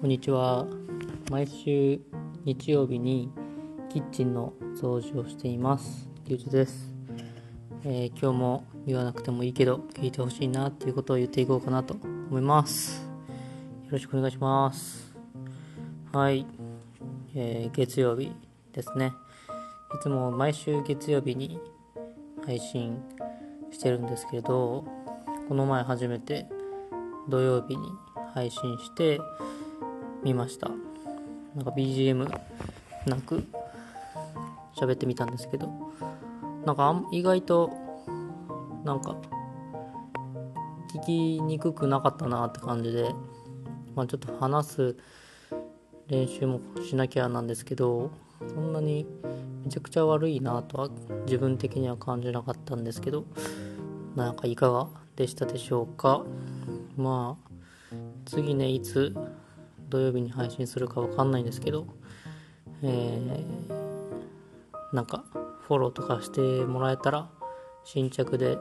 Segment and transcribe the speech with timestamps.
[0.00, 0.64] こんにちは。
[1.28, 2.00] 毎週
[2.44, 3.32] 日曜日に
[3.90, 6.08] キッチンの掃除をしています。
[6.26, 6.94] リュウジです、
[7.82, 11.96] えー今日も言わなくてもいいけど聞いてほしいなっていうことを言っていこうかなと
[12.30, 13.08] 思います。
[13.86, 15.16] よろしくお願いします。
[16.12, 16.46] はい。
[17.34, 18.32] えー月曜日
[18.72, 19.12] ですね。
[19.96, 21.58] いつも毎週月曜日に
[22.46, 23.02] 配信
[23.72, 24.84] してるんですけれど、
[25.48, 26.48] この前初めて
[27.28, 27.90] 土曜日に
[28.32, 29.20] 配信して
[30.22, 30.70] みました。
[31.54, 32.28] なんか BGM
[33.06, 33.44] なく
[34.76, 35.68] 喋ってみたんですけど
[36.64, 37.70] なんか意外と
[38.84, 39.16] なんか
[40.94, 43.10] 聞きにくくなかったなって感じで、
[43.94, 44.96] まあ、ちょっと話す
[46.08, 48.10] 練習もしなきゃなんですけど
[48.40, 49.06] そんなに
[49.64, 50.88] めちゃくちゃ悪いなとは
[51.26, 53.24] 自分的には感じなかったんですけど
[54.16, 56.24] なんかいかがでしたでしょうか。
[56.96, 57.48] まあ
[58.24, 59.14] 次ねいつ
[59.88, 61.86] 土曜日に配信するかわかんないんですけど
[62.82, 63.88] えー
[64.92, 65.24] なんか
[65.66, 67.28] フォローとかしてもらえたら
[67.84, 68.56] 新着で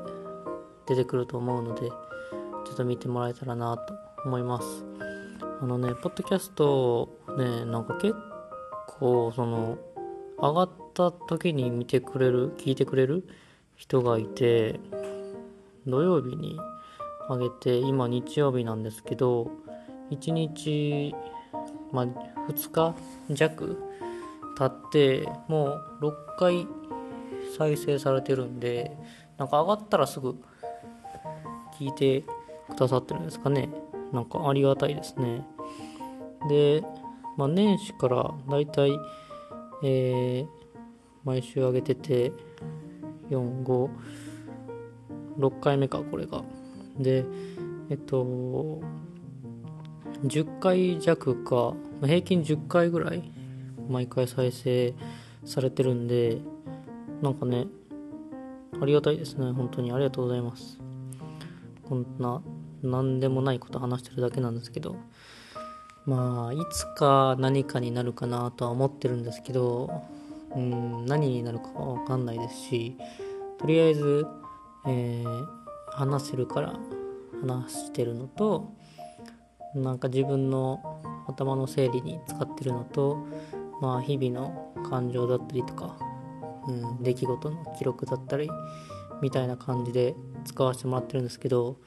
[0.85, 3.93] 出てくると思うのでちょっと見てもらえたらなと
[4.25, 4.85] 思います。
[5.61, 8.13] あのねポッドキャストねなんか結
[8.87, 9.77] 構その
[10.37, 13.27] 上がった時に見てくれる聞いてくれる
[13.75, 14.79] 人がいて
[15.87, 16.59] 土曜日に
[17.29, 19.49] 上げて今日曜日なんですけど
[20.11, 21.15] 1日、
[21.91, 22.05] まあ、
[22.49, 22.95] 2日
[23.29, 23.77] 弱
[24.57, 26.67] 経ってもう6回
[27.57, 28.97] 再生されてるんで
[29.37, 30.35] なんか上がったらすぐ
[31.79, 32.23] 聞いて
[32.69, 33.69] くださってるんですかね。
[34.11, 35.45] なんかありがたいですね。
[36.49, 36.83] で、
[37.37, 38.97] まあ、年始からだいたい
[39.83, 40.45] え
[41.23, 42.31] 毎週上げてて
[43.29, 43.89] 45
[45.37, 46.43] 6回目かこれが。
[46.97, 47.25] で
[47.89, 48.81] えっと
[50.23, 53.31] 10回弱かま平均10回ぐらい
[53.89, 54.93] 毎回再生
[55.45, 56.39] されてるんで
[57.21, 57.67] なんかね
[58.81, 59.51] ありがたいですね。
[59.51, 59.91] 本当に。
[59.91, 60.79] ありがとうございます。
[61.83, 62.41] こんな
[62.83, 64.95] 何でもないこと話してるだけなんですけど。
[66.05, 70.03] まあいつか何かになるかなとは思ってるんですけど
[70.55, 72.95] うん何になるかは分かんないですし
[73.59, 74.25] とりあえず、
[74.87, 75.57] えー
[75.97, 76.73] 話せるから
[77.41, 78.71] 話してるのと
[79.81, 80.81] なんか自分の
[81.27, 83.25] 頭の整理に使ってるのと
[83.81, 85.97] まあ日々の感情だったりとか、
[86.67, 88.49] うん、出来事の記録だったり
[89.21, 90.15] みたいな感じで
[90.45, 91.77] 使わせてもらってるんですけど、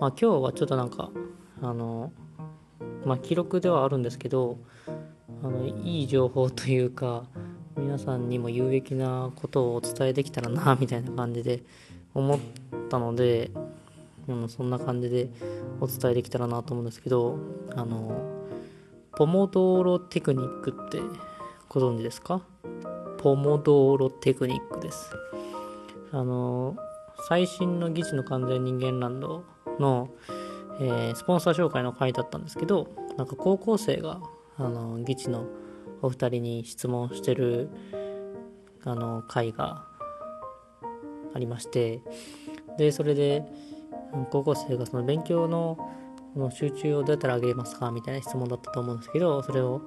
[0.00, 1.10] まあ、今日はちょっとなんか
[1.62, 2.12] あの
[3.04, 4.58] まあ記録ではあるんですけど
[5.42, 7.24] あのいい情報というか
[7.76, 11.62] 皆さんにも有益なことをお伝えできたらなみたいな感じで
[12.14, 12.38] 思っ
[12.90, 13.50] たので、
[14.28, 15.30] うん、そんな感じで
[15.80, 17.38] お伝えできたらなと思うんですけど
[17.74, 18.20] あの
[19.16, 21.00] ポモドーロテクニックって
[21.68, 22.42] ご存知ですか？
[23.18, 25.10] ポモドーロテクニックです。
[26.12, 26.76] あの
[27.28, 29.42] 最新の「議事の完全人間ランド
[29.78, 30.10] の」
[30.80, 34.20] えースポンサー紹介の回だったんですけどなんか高校生が
[34.56, 35.46] あの議事の
[36.00, 37.68] お二人に質問してる
[38.84, 39.84] あの回が
[41.34, 42.00] ありまして
[42.78, 43.44] でそれで
[44.30, 45.78] 高校生がその勉強の
[46.36, 49.80] の集中をどうやったら上げますかみたいな質問だったと思うんですけどそれを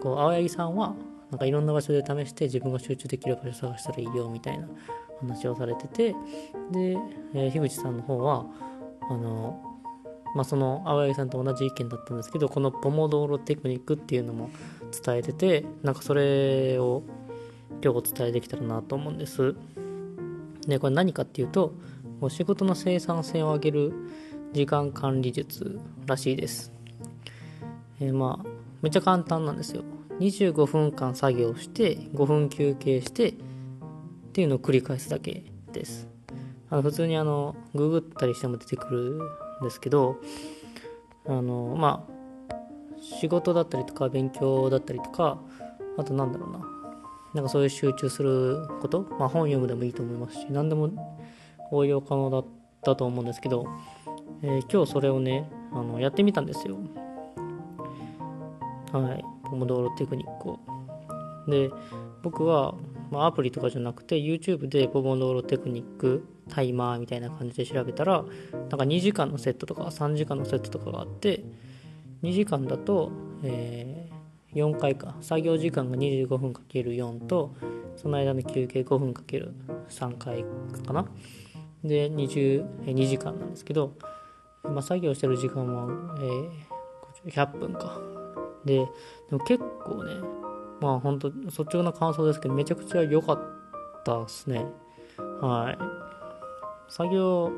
[0.00, 0.94] こう青柳さんは
[1.30, 4.68] なんかいろんな場所で試して自分が集中できる場所を探したらいいよみたいな
[5.20, 6.12] 話をされてて
[6.70, 6.96] で、
[7.34, 8.46] えー樋口さんの方は
[9.10, 9.62] あの
[10.34, 14.50] まあ、その青柳さんと同じ意見だったんですけどこのポモドーロテクニックっていうのも
[15.04, 17.02] 伝えててなんかそれを
[17.82, 19.54] 今日お伝えできたらなと思うんです。
[20.66, 21.72] でこれ何かっていうと
[22.20, 23.92] お仕事の生産性を上げる
[24.52, 26.72] 時間管理術らしいです、
[28.00, 29.82] えーまあめっちゃ簡単なんですよ。
[30.20, 33.34] 25分間作業して5分休憩してっ
[34.32, 36.08] ていうのを繰り返すだけです。
[36.70, 39.20] あの普通にあのググったりしても出てくる
[39.62, 40.20] んですけど
[41.26, 42.54] あのまあ
[43.00, 45.38] 仕事だったりとか勉強だったりとか
[45.96, 46.60] あとなんだろうな。
[47.34, 50.88] なんかそういう集中すること、まあ、本読むでもいいと思いますし何でも
[51.70, 52.44] 応用可能だっ
[52.82, 53.66] たと思うんですけど、
[54.42, 56.76] えー今日それをねあのやってみたんですよ
[58.92, 60.60] はいポモドーロテクニックを
[61.46, 61.70] で
[62.22, 62.74] 僕は、
[63.10, 71.44] まあ、アプリとかじゃなくて YouTube でポモドーロテクニックタイマーみたいな感じで調べたらなんか2時間のセットとか3時間のセットとかがあって
[72.22, 73.12] 2時間だと、
[73.42, 74.08] えー
[74.54, 77.54] 4回か作業時間が25分かける4と
[77.96, 79.52] その間の休憩5分かける
[79.90, 80.44] 3回
[80.86, 81.06] かな
[81.84, 83.94] で20え2時間なんですけど、
[84.64, 86.68] まあ、作業してる時間は、えー
[87.26, 88.00] 100分か。
[88.64, 88.84] でで
[89.36, 90.14] も結構ね
[90.80, 93.40] まあ本当率直な感想ですけどめちゃくちゃ良かっ
[94.04, 94.66] たですね。
[95.40, 95.78] はい。
[96.88, 97.52] 作業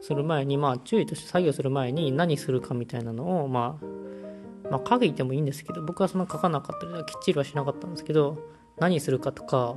[0.00, 8.38] する前にまあ注意として作業する前に何するかみたいなのをまあまあ書いてもいいんですけど僕はそんな書かなかったりきっちりはしなかったんですけど
[8.78, 9.76] 何するかとか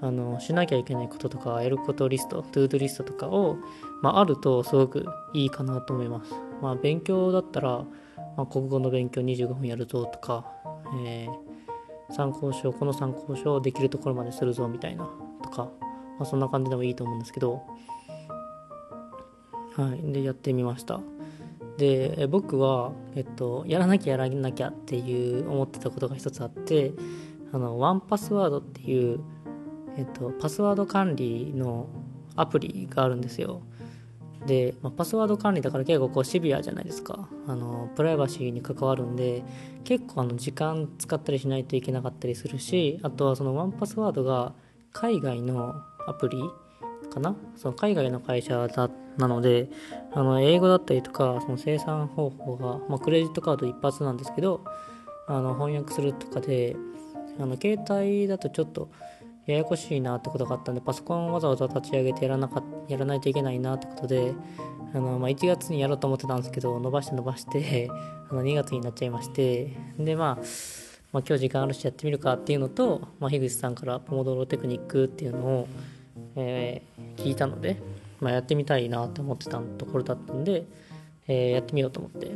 [0.00, 3.56] あのしなきゃいけないこととかやることリストトゥードゥリストとかを、
[4.02, 7.84] まあ、あるとすごくいいかなと思います、まあ、勉強だったら、
[8.36, 10.44] まあ、国語の勉強25分やるぞとか、
[11.04, 15.08] えー、参考書この参考書をできるところまでするぞみたいな
[15.42, 15.68] とか、
[16.18, 17.62] まあ、そんな感じでもいいと思うんですけど
[19.74, 21.00] はいでやってみました。
[21.78, 26.92] で僕は、えっと、やらなきゃやらなきゃっていう思ってたことが一つあって
[27.52, 29.20] あのワンパスワードっていう
[29.98, 31.88] えっと、パスワード管理の
[32.36, 33.60] アプリがあるんですよ。
[34.46, 39.42] で、まあ、パスワード管理だから結構こうシビアじゃないですかあのプライバシーに関わるんで
[39.82, 44.54] 結構あの時間使ったりしないといけなかったりするしあとはそのワンパスワードが
[44.92, 45.74] 海外の
[46.06, 46.38] アプリ
[47.10, 47.34] かな？
[47.56, 49.68] その海外の会社だなので
[50.12, 54.64] あの英語だったりとかその生産方法が、まあ、クレジットカード一発なんですけど
[55.26, 56.76] あの翻訳するとかで
[57.40, 58.88] あの携帯だとちょっと
[59.52, 64.34] ややこしいなってことがあったんでパソコンをわざわざ立ち上げてやらなかやらないといけないなってことで
[64.94, 67.88] あの、まあ、1月にやろうと思ってたんですけど伸ばして伸ばして
[68.30, 70.44] あの2月になっちゃいましてで、まあ、
[71.12, 75.68] まあ今日時間あるしやってみるかっていうのと、まあ、樋口さんからポモドロテクニックっていうのを、
[76.36, 77.80] えー、聞いたので、
[78.20, 80.66] まあ、やってみたいなって思ってたところだったんで、
[81.26, 82.30] えー、やってみようと思って。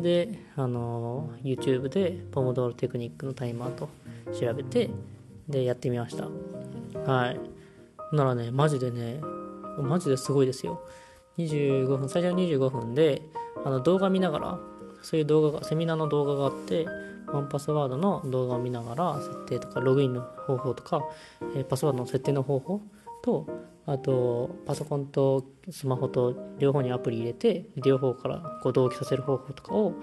[0.00, 3.90] で、あの YouTube でポモドーロテクニックのタイマーと
[4.32, 4.88] 調べて
[5.48, 6.53] でやってみました。
[7.06, 7.40] はい。
[8.14, 9.20] ならねマジでね
[9.78, 10.80] マジですごいですよ。
[11.38, 13.22] 25分最初は25分で
[13.64, 14.58] あの動画見ながら
[15.02, 16.86] そういう動画がセミナーの動画があって
[17.26, 21.02] ワンパスワードの動画を見ながら設定とかログインの方法とか、
[21.56, 22.80] えー、パスワードの設定の方法
[23.22, 23.46] と
[23.86, 29.94] あとパソコンとスマホと両方にアプリ入れて両方からこう同期させる方法とかを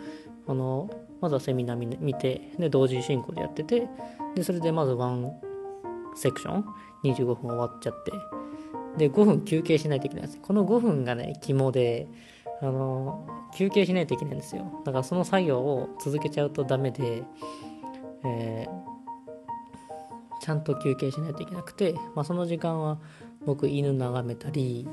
[0.47, 0.89] あの
[1.21, 3.87] まずはセミナー見てで同時進行でやってて
[4.35, 5.33] でそれでまずワン
[6.15, 6.65] セクション
[7.03, 8.11] 25分終わっちゃって。
[8.97, 10.39] で5分休憩しないといけないんです。
[10.41, 12.07] この5分がね肝で
[12.61, 13.25] あの
[13.55, 14.81] 休憩しないといけないんですよ。
[14.85, 17.23] だからその作業を続けちゃうとダメで、
[18.25, 22.99] えー、ちゃんと休憩しないといけなくて、まあ、その時間は
[23.45, 24.87] 僕犬眺めたり、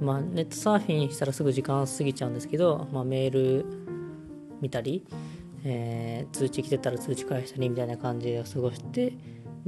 [0.00, 3.64] まあ、ネットサーフィンしたらすぐ時間過ぎちゃうんですけど、まあ、メール
[4.60, 5.06] 見たり
[5.64, 9.12] えー、通知来てたら通知返したりみたいな感じで過ごして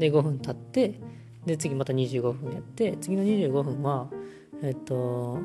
[0.00, 0.98] で5分経って
[1.46, 4.08] で次また25分やって次の25分は
[4.62, 5.38] えっ、と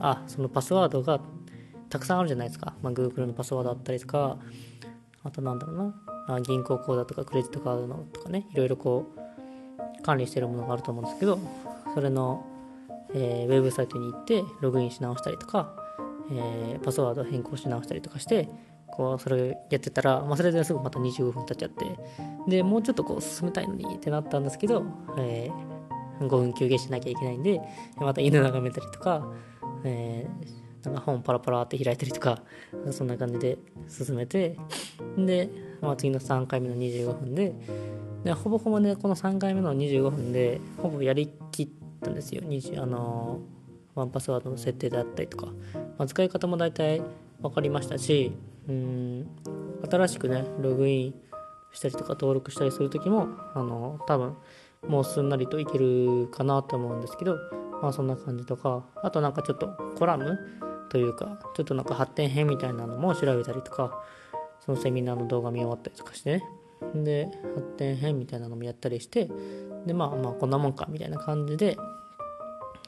[0.00, 1.20] あそのパスワードが
[1.88, 4.38] たくさんあるじゃないですか、まあ、Google のパスワードあったりとか
[5.24, 5.94] あとなんだろうな。
[6.30, 8.46] あ銀行口座とかクレジットカードのとかね。
[8.52, 9.06] いろいろこ
[9.98, 11.38] う管理してるものがあると思うんですけど
[11.94, 12.46] それの、
[13.14, 15.74] えー、ウェブサイトに行ってログインし直したりとか、
[16.30, 18.48] えー、パスワード変更し直したりとかして
[18.90, 21.98] こうそれやってたら、まあ、それですぐまた25分経っちゃって
[22.48, 24.84] でもうちょっとこう進めたいのにってなったんですけど、
[25.18, 27.60] えー、5分休憩しなきゃいけないんで
[27.96, 29.26] また犬眺めたりとか、
[29.84, 32.42] えー、なんか本パラパラって開いたりとか
[32.90, 33.58] そんな感じで
[33.88, 34.56] 進めて
[35.16, 37.54] で、まあ、次の3回目の25分で
[38.24, 41.68] でほぼほぼねこの3回目の25分でほぼやりきっ
[42.02, 42.42] たんですよ。
[42.82, 43.40] あの
[43.94, 45.46] ワンパスワードの設定であったりとか、
[45.98, 47.02] まあ、使い方も大体
[47.40, 48.32] 分かりましたし
[48.68, 49.26] うん。
[49.90, 51.14] 新しくねログイン
[51.72, 54.36] したりとか登録したりする時もあの多分
[54.86, 57.36] もうすんなりといけるかなと思うんですけど
[57.82, 60.38] まあそんな感じとかあとなんかちょっとコラム
[60.88, 64.02] というかちょっとなんか発展編みたいなのも調べたりとか
[64.64, 66.44] そのセミナーの動画見終わったりとかしてね。
[66.94, 69.28] で発展編みたいなのもやったりして
[69.84, 71.76] でまあまあこんなもんかみたいな感じで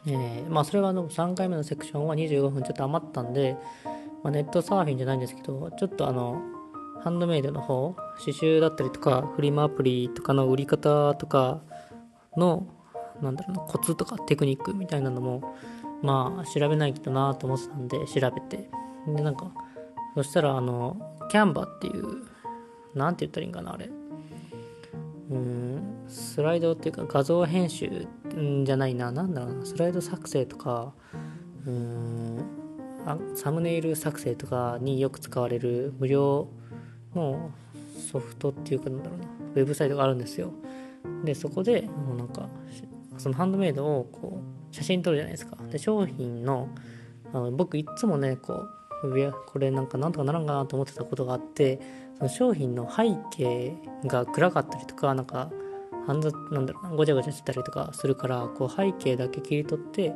[0.06, 3.56] えー、まあそれはあの3回目のセクションは25分ちょっと余ったんで
[4.22, 6.40] まあ、ネットサーフィンじゃないんですけど、ちょっとあの、
[7.02, 11.62] ハンドメイドの方、刺繍だったりとか、フリマアプリとかの売り方とか
[12.36, 12.66] の、
[13.22, 15.54] なんだろうな、コツとかテクニックみたいなのも、
[16.02, 18.70] まあ、調べないとなと思ってたんで、調べて。
[19.06, 19.50] で、なんか、
[20.14, 22.04] そしたら、あの、キャンバっていう、
[22.94, 23.90] なんて言ったらいいんかな、あれ。
[25.30, 30.92] うん、スライドっていうか画像編集んじゃないな、なんだろうな、スライド作成とか、
[31.66, 32.59] うん、
[33.34, 36.48] サムネイル作成とかによく使われる無料
[37.14, 37.50] の
[38.10, 40.52] ソフトっていうかなんだろうなウェブサイトがあるんですよ。
[41.24, 42.48] でそこでもうなんか
[43.18, 45.56] そのハンドメイドをこう写真撮るじゃないですか。
[45.70, 46.68] で商品の
[47.32, 48.80] あの僕いつもねこう
[49.46, 51.80] これなんかなんとかならんかなと思ってたことがあって
[52.18, 55.50] その商品の背景が暗かったりとかなんか
[56.06, 60.12] なんだろうなごちゃごちゃしてたりとかするからこう背景だけ切り取って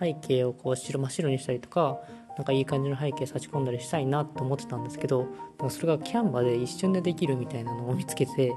[0.00, 2.00] 背景をこう白真っ白にしたりとか
[2.36, 5.26] なんかいい感じの背景差し込んだりしたいなと思ってたんですけど
[5.58, 8.52] でもそれがキャンバで一瞬でできるみたいなのを見つけて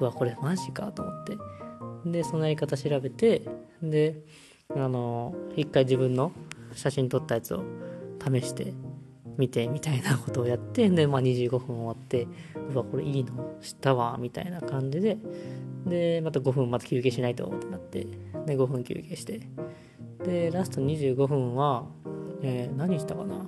[0.00, 1.36] うわこれマジかと思って。
[2.04, 3.42] でそのやり方調べて
[3.82, 4.22] で
[4.74, 6.32] あの一回自分の
[6.72, 7.64] 写真撮ったやつを
[8.24, 8.72] 試して
[9.36, 12.28] みてみたいなことをやってで、まあ、25分終わって
[12.72, 15.18] うわこれいいのしたわみたいな感じで
[15.86, 18.06] でまた5分また休憩しないとってなって
[18.46, 19.40] で5分休憩して。
[20.24, 21.86] でラスト25分は、
[22.42, 23.46] えー、何したかな？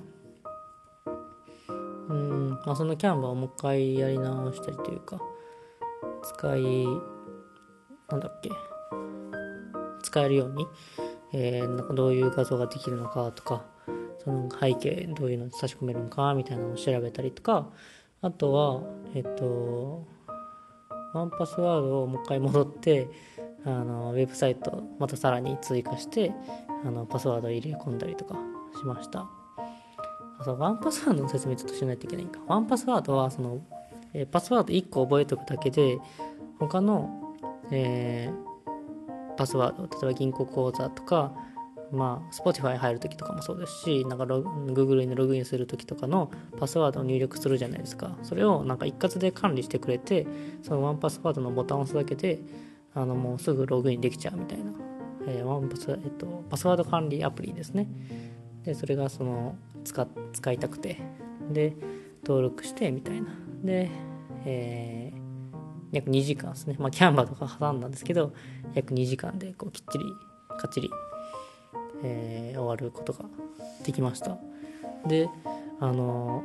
[2.09, 5.21] うんまあそのキャンバーをもう一回やり直したりというか
[6.23, 6.85] 使い
[8.09, 8.49] なんだっけ？
[10.03, 10.67] 使えるように、
[11.31, 13.63] えー、なんかどういう画像ができるのかとか
[14.23, 17.69] その背景どういうの差し込めるのかみたいなのを調べたりとか
[18.21, 18.81] あとは
[19.15, 20.05] えっと
[21.13, 23.07] ワンパスワードをもう一回戻って
[23.63, 26.33] あのウェブサイトまたさらに追加して
[26.83, 28.35] あのパスワードを入れ込んだりとか。
[28.77, 29.27] しました
[30.43, 33.61] そうワンパスワードの説明ちょっとしないといけないかワンパスワードはその、
[34.13, 35.99] え、パスワード1個覚えておくだけで
[36.59, 37.35] 他の、
[37.71, 41.31] えー、パスワード例えば銀行口座とか
[41.91, 48.17] まあ、Spotify 入るときとかもそうですし、なんか Google にログインするときとかのパスワードを入力するじゃないですか。
[48.23, 50.25] それをなんか一括で管理してくれて、
[50.63, 52.39] そのワンパスワードのボタンを押すだけで、
[52.93, 54.71] あのもうすぐログインできちゃうみたいな、
[55.27, 57.87] えー、ワンパス、えっと、パスワード管理アプリですね。
[58.63, 60.97] で、それがその使使いたくて、
[61.51, 61.75] で、
[62.23, 63.27] 登録してみたいな。
[63.63, 63.89] で、
[64.45, 65.21] えー
[65.91, 66.77] 約2時間ですね。
[66.79, 68.31] まあ、キャンバーとか挟んだんですけど、
[68.75, 70.05] 約2時間でこうきっちり、
[70.57, 70.89] かっちり
[72.03, 73.25] えー、終わることが
[73.85, 74.37] できました
[75.05, 75.29] で
[75.79, 76.43] あの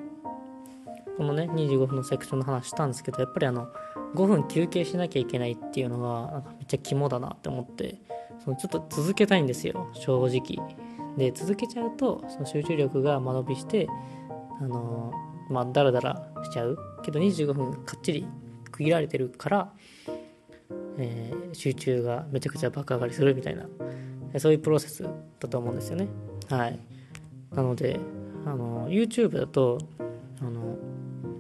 [1.17, 3.69] このね25分のセクションの話したんですけどやっぱりあの
[4.15, 8.01] 5分休憩しなきゃいけないっていうのがめっちゃ肝だなって思って
[8.45, 10.77] そのちょっと続けたいんですよ正直
[11.17, 13.89] で続けちゃうとその集中力が間延びして
[14.61, 15.13] あの
[15.51, 18.27] まあダラダラしちゃうけど25分かっちり
[18.71, 19.73] 区切られてるから、
[20.99, 23.67] えー、集中がめちゃくちゃ爆上がりするみたいな
[24.39, 25.03] そういうプロセス
[25.41, 26.09] だと思うんですよね。
[26.49, 26.79] はい。
[27.55, 27.99] なので、
[28.45, 29.79] あの、YouTube だと、
[30.41, 30.77] あの、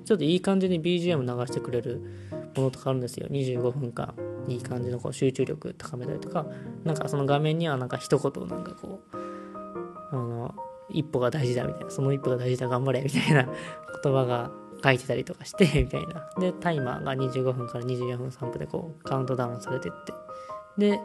[0.04, 2.00] ちょっといい感じに BGM 流してくれる
[2.56, 3.26] ものとかあるんですよ。
[3.28, 4.14] 25分間、
[4.48, 6.46] いい感じのこう集中力高めたりとか、
[6.84, 9.15] なんかその画面にはなんか一言なんかこう、
[10.10, 10.54] あの、
[10.88, 13.44] 一歩が大事だみたいな、その一歩が大事だ、頑張れみたいな
[14.02, 14.50] 言葉が
[14.82, 16.28] 書いてたりとかしてみたいな。
[16.38, 20.12] で、タイマーが25分から24分3分でこうカウントダウンされてって。
[20.78, 21.00] で、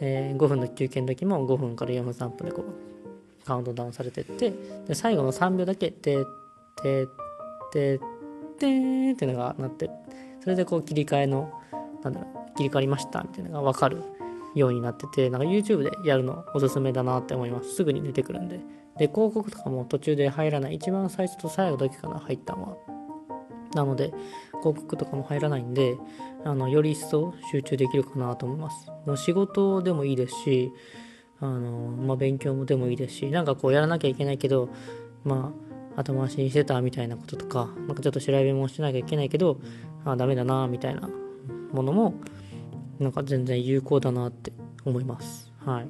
[0.00, 4.52] えー、5分の休憩の時も5分から4分3分でこうカウントダウンされてって
[4.86, 6.24] で最後の3秒だけ「て
[6.82, 7.06] て
[7.72, 7.98] て
[8.58, 9.90] てー」っていうのがなって
[10.40, 11.50] それでこう切り替えの
[12.02, 14.02] なんだろう切り替わりましたみたいなのが分かる
[14.54, 17.74] ようになっててなんか YouTube でやるのおすすめだなって思います。
[17.74, 18.60] すぐに出てくるんで。
[18.98, 20.74] で広告とかも途中で入らない。
[20.74, 22.98] 一番最初と最後だけかな入ったのは。
[23.74, 24.12] なので
[24.60, 25.96] 広告とかも入らないんで
[26.44, 28.90] あのより一層集中できるかなと思います。
[29.06, 30.72] もう仕事でもいいですし
[31.40, 34.68] あの、まあ、勉強もでもいいですしなんかこうやらなきゃいけないけど
[35.24, 35.52] ま
[35.96, 39.60] あ後回しにしてたみたいなこととかなんかちょっと調べもしなきゃいけないけど
[40.04, 41.08] あダメだなみたいな
[41.72, 42.14] ものも
[42.98, 44.52] なんか全然有効だなって
[44.84, 45.82] 思いますは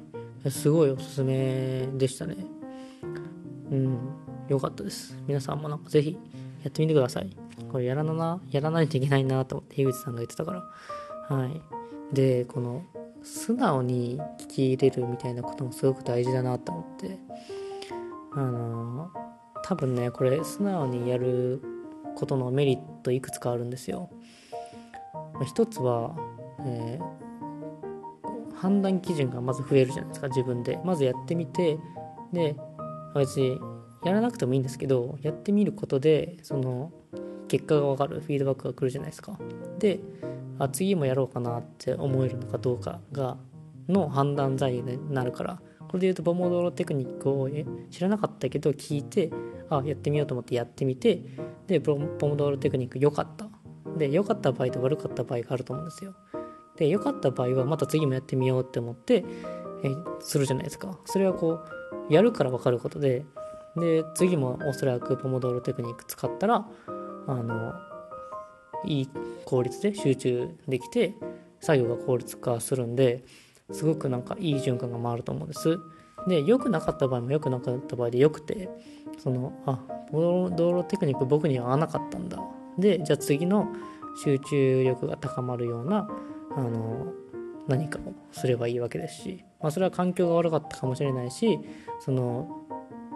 [0.43, 2.35] いすごいおすすめでしたね
[3.71, 3.97] うん
[4.47, 6.17] 良かったです皆さんもなんかぜひ
[6.63, 7.35] やってみてください
[7.69, 11.35] これやらなな、やらないといけないなと思って、樋口さんが言ってたから。
[11.35, 11.61] はい。
[12.13, 12.83] で、この、
[13.21, 17.19] 素直に聞き入れるみたいなこともすごく大事だなと思って。
[18.33, 19.11] あの、
[19.63, 21.61] 多分ね、これ、素直にやる
[22.15, 24.09] ことのメリットいくつかあるんですよ。
[25.45, 26.15] 一つは、
[26.65, 30.79] えー、判断基準がまず増えるじゃないですか、自分で。
[30.83, 31.77] まずやってみて、
[32.33, 32.55] で、
[33.15, 33.59] 別に
[34.03, 36.91] やらなくてもいいんですけど、やってみることで、その、
[37.47, 39.37] 結果が分かるフィードバックが来るじゃないですか。
[39.79, 39.99] で
[40.59, 43.37] あ次もやろうかなって思えるのかどうかが
[43.87, 47.49] の判断材料になるからこれで言うとポモドロテクニックを
[47.89, 49.31] 知らなかったけど聞いて
[49.69, 51.23] あやってみようと思ってやってみて
[51.65, 53.47] でポモドロテクニック良かった
[53.97, 56.13] で良かった場合と悪かった場合があると思うんですよ
[56.79, 59.25] で良かった場合はまた次もやってみようって思って
[59.83, 60.97] えするじゃないですか。
[61.05, 61.59] それはこ
[62.09, 63.25] うやるから分かることで
[63.75, 66.65] で次もおそらくポモドーロテクニック使ったら
[67.27, 67.73] あの
[68.85, 69.09] いい
[69.45, 71.13] 効率で集中できて
[71.59, 73.25] 作業が効率化するんで
[73.71, 75.77] すごくなんかいい循環が回ると思うんです。
[76.27, 78.69] で良くなかった場合も良くなかった場合で良くて
[79.17, 79.79] そのあ
[80.11, 82.39] 道路テクニック僕には合わなかったんだ。
[82.77, 83.67] でじゃあ次の
[84.23, 86.09] 集中力が高まるような
[86.55, 87.13] あの
[87.67, 91.59] 何かをすればいいわけですし、まあ、それは環境が悪かったかもしれないし
[91.99, 92.65] その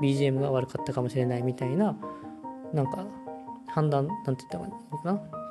[0.02, 1.96] BGM が悪かったかもしれないみたいな
[2.74, 3.06] なんか
[3.68, 4.72] 判断なんて言ったらいい
[5.04, 5.44] かな。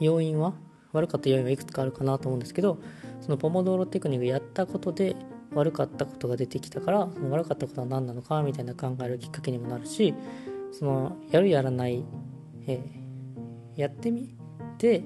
[0.00, 0.54] 要因は
[0.92, 2.78] 悪かった要因はいくつかあるかなと思うんですけど
[3.20, 5.16] そのポモドーロテクニックやったことで
[5.52, 10.14] 悪かったことが出てきたからその悪かったことは何なのかみたいな考えるきっかけにもなるし
[10.72, 12.04] そのやるやらない、
[12.66, 14.36] えー、やってみ
[14.78, 15.02] て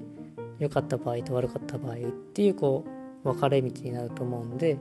[0.63, 1.97] 良かった場合と悪かった場合っ
[2.33, 2.85] ていうこ
[3.23, 4.77] う分かれ道になると思うんで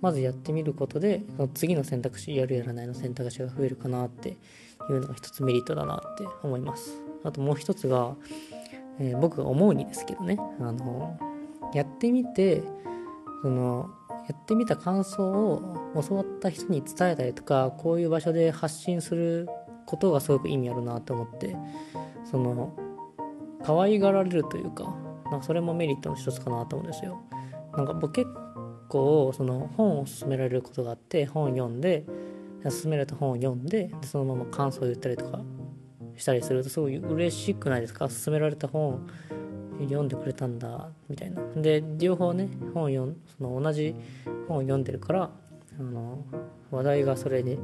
[0.00, 4.36] まずやってみることでその次の選択肢やるやらないの選択肢が増えるかなってい
[4.90, 7.00] うのが一つメリットだなって思います。
[7.22, 8.14] あともう一つが、
[8.98, 10.36] えー、僕が思うにですけどね。
[10.60, 11.18] あの
[11.72, 12.62] やってみて
[13.42, 13.90] その
[14.28, 15.62] やってみた感想を
[16.06, 19.48] 教わった人に伝えたりとかこういう場所で発信する
[19.86, 21.56] ことがすごく意味あるなと思って
[22.24, 22.74] その
[23.64, 24.94] 可愛がられるというか
[25.30, 27.20] なんかそれもメリットの一つかなと思うんですよ。
[27.76, 28.30] なんか僕結
[28.88, 32.04] 構その本を勧められることがあって本読んで
[32.62, 35.40] 勧められた本を読んでそのまま感想を言ったりとか
[36.16, 38.08] したりするとすごい嬉しくないですか？
[38.08, 39.00] 勧められた本を
[39.80, 41.42] 読んでくれたんだみたいな。
[41.56, 43.94] で両方ね本を読んその同じ
[44.46, 45.30] 本を読んでるから
[45.78, 46.24] あの
[46.70, 47.58] 話題がそれに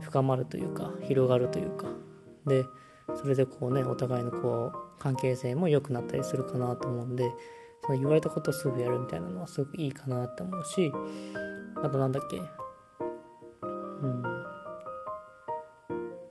[0.00, 1.86] 深まるというか広がるというか。
[2.46, 2.64] で
[3.14, 7.30] それでこうねお互いのこう関係性も良くなったりするかなと思うんで
[7.84, 10.90] その言われたことをすぐやるみたいなのはすごくいいかなって思うし
[11.82, 12.40] あとなんだっけ？
[13.62, 14.06] う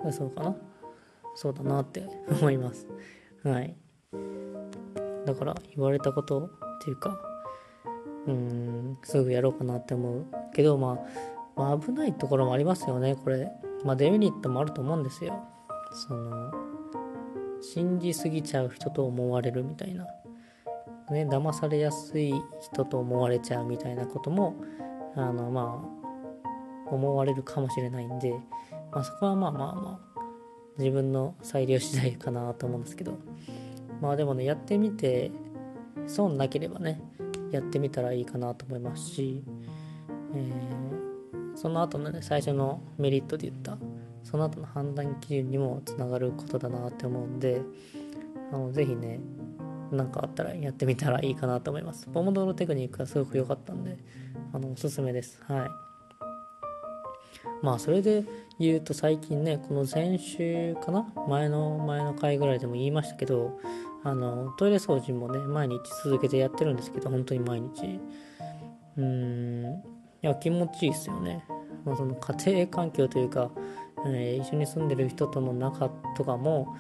[0.08, 0.12] ん。
[0.12, 0.56] そうかな？
[1.36, 2.88] そうだなって思います。
[3.44, 3.76] はい。
[5.26, 6.50] だから言われたことっ
[6.84, 7.20] ていうか
[8.28, 11.00] うんすぐやろうかなって思うけど、ま
[11.56, 13.52] あ、まあ危ないところもありますよねこれ。
[13.84, 15.42] まあデメリットもあると思うんですよ。
[16.08, 16.52] その
[17.64, 20.06] 信じすぎちゃう人と思われるみたいな。
[21.12, 24.56] ね騙されやすい人と思われちゃうみたいなことも
[25.16, 25.84] あのま
[26.88, 28.32] あ思われるかもしれないんで、
[28.92, 30.22] まあ、そこはまあまあまあ
[30.78, 33.18] 自分の裁量次第かなと思うんですけど。
[34.04, 35.32] まあでもねやってみて
[36.08, 37.02] 損なければね
[37.52, 39.42] やってみたらいいかなと思いますし、
[40.36, 43.78] えー、その後のね最初のメリットで言った
[44.24, 47.62] その後の判断基準にもつながることだなって思うんで
[48.52, 49.20] あのぜひね
[49.92, 52.08] 何かあったらやってみたらいいかなと思います。
[52.08, 53.98] ポモドーロテクニックがすごく良かったんで
[54.54, 55.40] あのおすすめです。
[55.48, 55.70] はい。
[57.62, 58.26] まあそれで
[58.60, 61.06] 言うと最近ねこの先週かな？
[61.28, 63.60] 前の前の回ぐらいでも言いましたけど
[64.04, 68.00] あのトイレ掃除もね毎日続けてやってるんですけど本当に毎日。
[68.98, 69.84] うーん。
[70.24, 71.44] いや気持ちいいですよね、
[71.84, 73.52] まあ、その家庭環境というか、
[74.06, 76.76] えー、一緒に住んでる人との仲とかも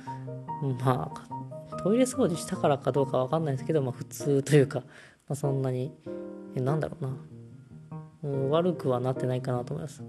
[0.83, 4.86] まあトイレ掃除したからかどうかわかんないですけど、まあ、普通というか、ま
[5.29, 5.93] あ、そんなに
[6.55, 7.17] えなんだろうな、
[8.23, 10.03] うん、悪くはなってないかなと思います。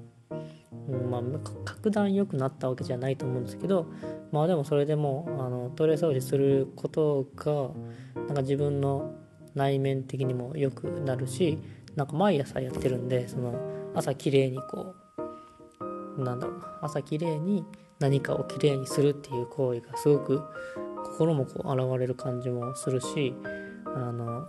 [0.89, 1.23] うんまあ、
[1.65, 3.87] 格段良くなったわけじゃないと思うんですけど
[4.33, 7.71] まあでもそれでもあのトイレ掃除することが
[8.27, 9.15] なんか自分の
[9.55, 11.59] 内面的にも良くなるし
[11.95, 13.55] なんか毎朝やってるんでその
[13.95, 15.04] 朝綺麗にこう
[16.19, 16.59] なんだろう。
[16.59, 17.65] な朝綺麗に
[18.01, 20.43] 何かを綺麗にするっていう行為がすごく
[21.05, 23.35] 心もこう現れる感じもするし
[23.87, 24.47] あの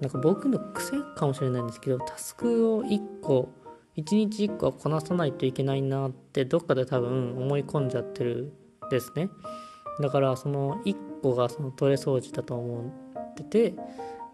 [0.00, 3.48] なんか僕の癖かもしれないんですけどタスクを1個
[3.96, 8.52] 1日1個はこなさないといけないなってどっかで多分思い込んじゃってる
[8.90, 9.30] ですね。
[10.00, 12.92] だからその1個がそのトイレ掃除だと思
[13.32, 13.74] ってて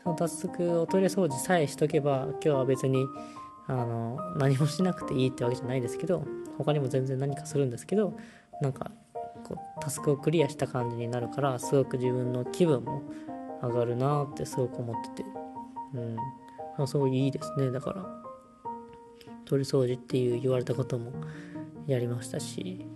[0.03, 3.07] そのタスクをトイレ掃除さえしとけば今日は別に
[3.69, 6.25] あの何もしなくていいってわけじゃないですけど
[6.59, 8.15] 他にも全然何かするんですけど
[8.61, 8.91] なんか
[9.45, 13.03] こうタスクをクリアした感じになるからすごく自分の気分も
[13.63, 15.29] 上がるなってすごく思ってて。
[15.95, 16.87] うん。
[16.87, 17.71] すごいいいですね。
[17.71, 18.23] だから
[19.45, 21.13] トイレ掃除っていう言われたことも
[21.87, 22.87] やりましたし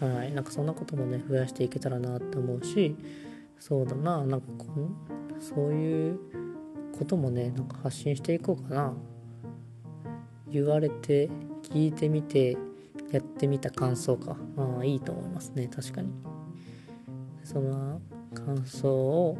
[0.00, 2.96] はい、なんかそんなこともね増やしていけたらなって思うし
[3.58, 4.22] そうだな。
[4.24, 6.18] なんかこうそういう
[6.98, 8.92] こともねなんか発信していこうかな。
[10.54, 11.28] 言われて
[11.62, 12.56] 聞いてみて
[13.10, 14.36] やってみた感想か。
[14.56, 15.68] まあいいと思いますね。
[15.68, 16.12] 確かに。
[17.42, 18.00] その
[18.34, 19.36] 感想を、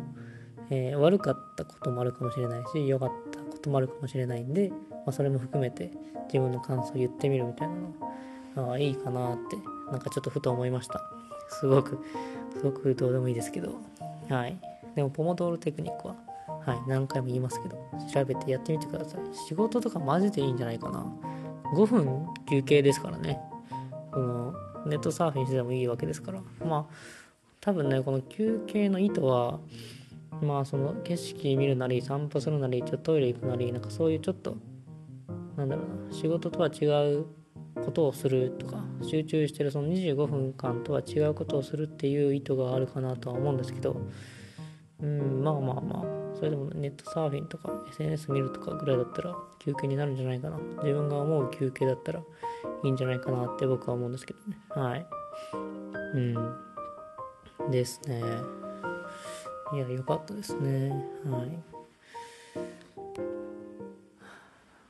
[0.70, 5.90] えー、悪かったこともあるかもしれないし良かったこともあるかもしれないんで、まあ、それも含めて
[6.26, 9.56] 自分の感想を言ってみるみたいなのあいいかなって
[9.90, 11.00] なんかちょっとふと思いました。
[11.48, 12.04] すごく
[12.56, 13.74] すごくどうでもいいですけど。
[14.28, 14.56] はい。
[14.94, 16.14] でもポモドールテクニックは
[16.64, 17.76] はい何回も言いますけど
[18.12, 19.20] 調べてやってみてください。
[19.48, 21.04] 仕事とかマジでいいんじゃないかな。
[21.74, 23.38] 5分休憩ですからね。
[24.12, 24.54] その
[24.86, 26.40] ネットサーフィンしててもいいわけですから。
[26.64, 26.94] まあ
[27.60, 29.60] 多分ねこの休憩の意図は
[30.40, 34.56] まあその景色見るなり散歩するなりちょっとトイレ行くなりなんかそういうちょっと
[35.56, 37.26] なんだろうな仕事とは違う
[37.74, 44.00] ことをするとか集中してるその25分間とは違うことをするっていう意図があるかなとは思うんですけど。
[45.02, 46.23] うんまあまあまあ。
[46.34, 50.58] それでもネットサーフィンとか SNS 見るとかぐらいだったら休憩になるんじゃないかな。
[50.82, 52.24] 自分が思う休憩だったらい
[52.88, 54.58] いんじゃないかなって僕は思うんですけどね。
[54.70, 55.06] はい。
[56.14, 57.70] うん。
[57.70, 58.22] ですね。
[59.72, 60.90] いや良かったですね。
[61.30, 61.74] はい。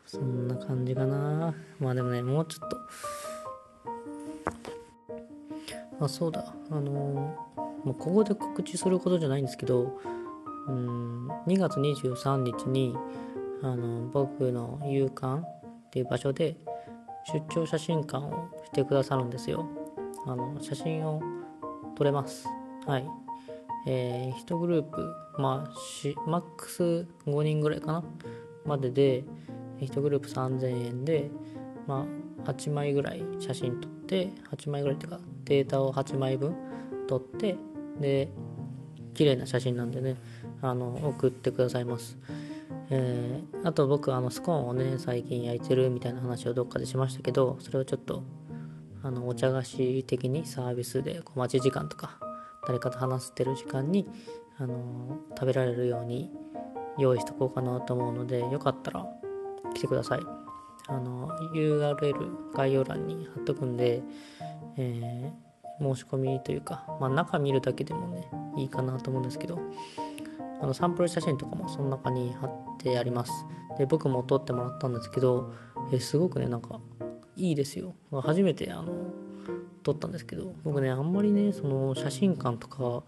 [0.06, 1.54] そんな感じかな。
[1.78, 2.76] まあでもねもうちょっと。
[6.00, 6.54] あそうだ。
[6.70, 10.00] あのー、もうここで告知することじゃないんですけど
[10.68, 12.96] うん2月23日に
[13.62, 16.56] あの僕の勇敢っていう場所で
[17.32, 19.66] 出張写真館をしてくださるんですよ。
[20.26, 21.22] あの写真を
[21.96, 22.46] 撮れます。
[22.86, 23.06] はい。
[23.86, 28.04] えー、1グループまあしマックス5人ぐらいかな？
[28.64, 29.24] までで
[29.80, 31.30] 1グループ3000円で
[31.86, 32.06] ま
[32.46, 36.54] あ8枚ぐらい写真撮って8枚ぐらいっていうかデータを8枚分
[37.06, 37.56] 撮って
[38.00, 38.30] で
[39.14, 40.16] 綺麗な写真なんでね。
[40.64, 42.18] あの送ってくださいます。
[42.90, 48.22] えー、あと僕あのスコーンをね最近焼いてるみたいな話をどっかでしましたけどそれをちょっと
[49.02, 52.18] あのお茶菓子的にサービスでこう待ち時間とか
[52.66, 54.08] 誰かと話してる時間に
[54.58, 56.30] あの食べられるように
[56.98, 59.06] 用意しとこうかなと思うのでよかったら
[59.74, 60.20] 来てください
[60.86, 64.02] あの URL 概要欄に貼っとくんで、
[64.76, 69.58] えー、申し込みというか、まあ、中見るだけでもねいいかなと思うんですけど
[70.64, 73.32] あのサンプル写真とかもその中に貼ってあります。
[73.78, 75.52] で僕も撮ってもらったんですけど
[75.92, 76.80] えすごくねなんか
[77.36, 77.94] いいですよ。
[78.22, 79.12] 初めてあの
[79.82, 83.02] 撮ったんですけど僕ねあんまりねその写真館とか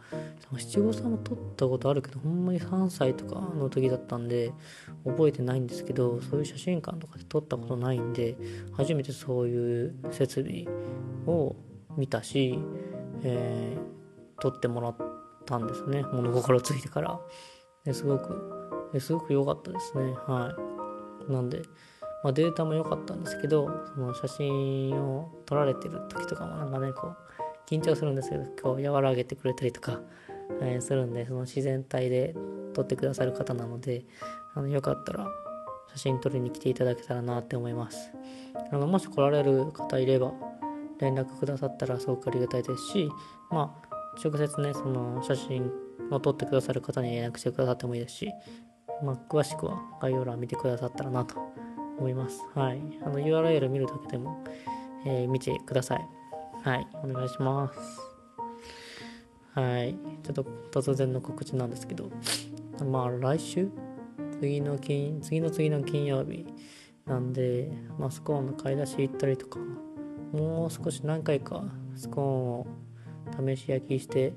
[0.58, 4.52] 七五三も撮ったことあるけどほんまに3歳とかの時だったんで
[5.06, 8.36] 覚えてないんですけどそういう写真館とかで撮ったことないんで
[8.76, 10.66] 初めてそういう設備
[11.26, 11.56] を
[11.96, 12.58] 見たし、
[13.22, 15.15] えー、撮ってもらっ
[15.46, 16.02] たんですね。
[16.12, 17.18] 物心ついてから。
[17.84, 20.12] ですごくすごく良かったですね。
[20.26, 20.54] は
[21.28, 21.32] い。
[21.32, 21.62] なんで
[22.26, 27.16] まあ、データも良かったんですけどその写真を撮られてる時とかもなんかねこう
[27.70, 30.00] 緊張するんですけど今日和らげてくれたりとか、
[30.60, 32.34] えー、するんでその自然体で
[32.74, 34.04] 撮ってくださる方なので
[34.54, 35.28] あのよかったら
[35.92, 38.10] 写真撮りに来ていただけたらなって思います。
[38.72, 40.32] あのもし来られる方いれば
[40.98, 43.08] 連絡くださったらすごくありがたいですし
[43.50, 43.85] まあ
[44.22, 45.70] 直接ねその写真
[46.10, 48.32] を撮ってくださる方に連絡してくださってもいいですし、
[49.02, 51.36] まあ、詳しくは概要欄見てくださったらなと
[51.98, 52.42] 思います。
[52.54, 52.80] はい。
[53.02, 54.44] あの URL 見るだけでも、
[55.06, 56.06] えー、見てください。
[56.62, 56.86] はい。
[57.02, 57.78] お願いします。
[59.54, 59.96] はい。
[60.22, 62.10] ちょっと突然の告知なんですけど、
[62.84, 63.70] まあ来週？
[64.40, 66.44] 次の金、次の次の金曜日
[67.06, 69.58] なんで、まあ、スコーンの買い出し行ったりとか、
[70.32, 72.66] もう少し何回かスコーンを
[73.38, 74.32] 試し焼きして、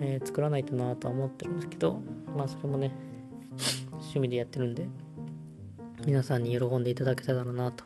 [0.00, 2.00] えー、作らないとなとは思ってるんですけど、
[2.36, 2.92] まあそれもね、
[3.92, 4.86] 趣味でやってるんで、
[6.06, 7.84] 皆さんに喜んでいただけたらなと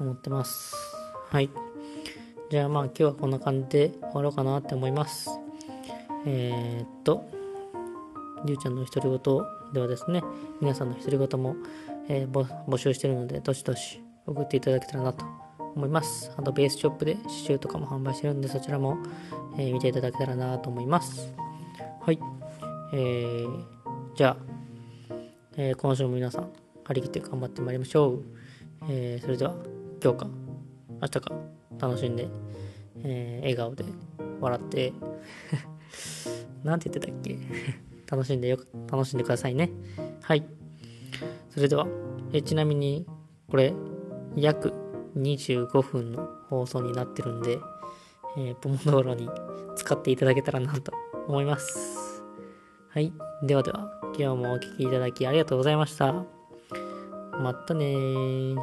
[0.00, 0.74] 思ってます。
[1.30, 1.50] はい。
[2.50, 5.30] じゃあまあ今日はこんな感じで終わろうかなって思います。
[6.26, 7.24] えー、っと、
[8.44, 9.20] りゅうちゃんの独り言
[9.72, 10.22] ではですね、
[10.60, 11.56] 皆さんの独り言も、
[12.08, 15.43] えー、募集してるので、どしどし送っていただけたらなと
[15.74, 16.32] 思います。
[16.36, 18.96] あとベースショップで刺繍とかも販売してるんで、そちらも、
[19.58, 21.32] え、見ていただけたらなと思います。
[22.00, 22.18] はい。
[22.92, 23.64] えー、
[24.16, 24.36] じゃあ、
[25.56, 26.52] えー、今週も皆さん、
[26.84, 28.22] 張り切って頑張ってまいりましょう。
[28.88, 29.54] えー、それでは
[30.02, 30.26] 今日か
[31.00, 31.32] 明日か
[31.78, 32.28] 楽しんで、
[33.02, 33.84] えー、笑顔で
[34.40, 34.92] 笑って
[36.62, 37.38] なんて言ってたっけ？
[38.10, 38.58] 楽しんでよ
[38.92, 39.70] 楽しんでくださいね。
[40.22, 40.44] はい。
[41.50, 41.86] それでは、
[42.32, 43.06] えちなみに
[43.48, 43.72] これ
[44.36, 44.72] 約
[45.16, 47.58] 25分の放送になってるんで、
[48.36, 49.28] えー、ポモドーロに
[49.76, 50.92] 使っていただけたらなと
[51.28, 52.22] 思います。
[52.88, 53.12] はい。
[53.42, 56.12] ではでは、今日もお聴きいただきありがとうございました。
[57.38, 58.54] またね